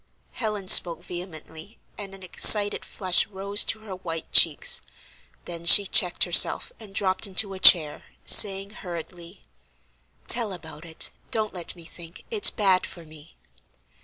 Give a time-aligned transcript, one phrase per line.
[0.31, 4.81] Helen spoke vehemently and an excited flush rose to her white cheeks;
[5.45, 9.43] then she checked herself and dropped into a chair, saying, hurriedly:
[10.27, 13.37] "Tell about it: don't let me think; it's bad for me."